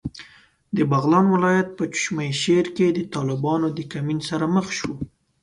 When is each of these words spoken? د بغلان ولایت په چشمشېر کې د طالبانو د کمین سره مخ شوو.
د 0.75 0.77
بغلان 0.91 1.25
ولایت 1.35 1.69
په 1.77 1.83
چشمشېر 1.93 2.65
کې 2.75 2.87
د 2.91 2.99
طالبانو 3.15 3.67
د 3.77 3.79
کمین 3.93 4.19
سره 4.29 4.45
مخ 4.55 4.67
شوو. 4.77 4.95